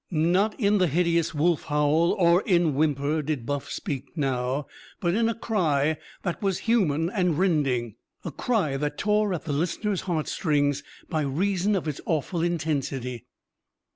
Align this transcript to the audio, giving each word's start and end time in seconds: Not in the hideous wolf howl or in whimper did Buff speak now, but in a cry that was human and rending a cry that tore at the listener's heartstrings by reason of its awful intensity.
Not 0.09 0.59
in 0.59 0.79
the 0.79 0.87
hideous 0.87 1.35
wolf 1.35 1.65
howl 1.65 2.13
or 2.17 2.41
in 2.41 2.73
whimper 2.73 3.21
did 3.21 3.45
Buff 3.45 3.69
speak 3.69 4.17
now, 4.17 4.65
but 4.99 5.13
in 5.13 5.29
a 5.29 5.35
cry 5.35 5.97
that 6.23 6.41
was 6.41 6.57
human 6.65 7.07
and 7.11 7.37
rending 7.37 7.97
a 8.25 8.31
cry 8.31 8.77
that 8.77 8.97
tore 8.97 9.31
at 9.31 9.45
the 9.45 9.53
listener's 9.53 10.01
heartstrings 10.09 10.81
by 11.07 11.21
reason 11.21 11.75
of 11.75 11.87
its 11.87 12.01
awful 12.07 12.41
intensity. 12.41 13.25